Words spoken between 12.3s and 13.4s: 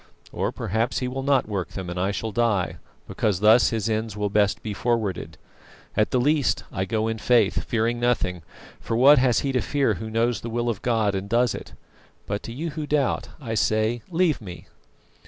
to you who doubt,